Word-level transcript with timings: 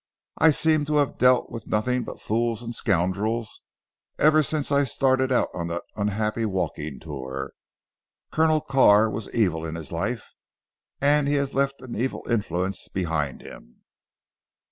I 0.39 0.49
seem 0.49 0.83
to 0.85 0.95
have 0.97 1.19
dealt 1.19 1.51
with 1.51 1.67
nothing 1.67 2.03
but 2.03 2.19
fools 2.19 2.63
and 2.63 2.73
scoundrels 2.73 3.61
ever 4.17 4.41
since 4.41 4.71
I 4.71 4.83
started 4.83 5.31
out 5.31 5.49
on 5.53 5.67
that 5.67 5.83
unhappy 5.95 6.43
walking 6.43 6.99
tour. 6.99 7.53
Colonel 8.31 8.61
Carr 8.61 9.11
was 9.11 9.29
evil 9.31 9.63
in 9.63 9.75
his 9.75 9.91
life, 9.91 10.33
and 11.01 11.27
he 11.27 11.35
has 11.35 11.53
left 11.53 11.79
an 11.81 11.95
evil 11.95 12.23
influence 12.27 12.89
behind 12.89 13.41
him." 13.43 13.83